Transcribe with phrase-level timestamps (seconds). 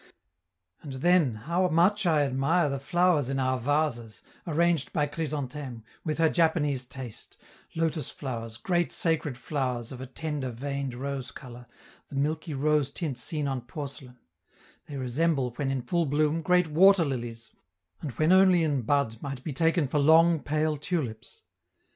[0.81, 6.17] And then, how much I admire the flowers in our vases, arranged by Chrysantheme, with
[6.17, 7.37] her Japanese taste
[7.75, 11.67] lotus flowers, great, sacred flowers of a tender, veined rose color,
[12.07, 14.17] the milky rose tint seen on porcelain;
[14.87, 17.51] they resemble, when in full bloom, great water lilies,
[18.01, 21.43] and when only in bud might be taken for long pale tulips.